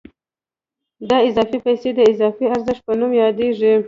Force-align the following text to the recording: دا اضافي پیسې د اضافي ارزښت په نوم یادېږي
دا 1.09 1.17
اضافي 1.29 1.57
پیسې 1.65 1.89
د 1.95 1.99
اضافي 2.11 2.45
ارزښت 2.55 2.81
په 2.87 2.93
نوم 2.99 3.11
یادېږي 3.23 3.73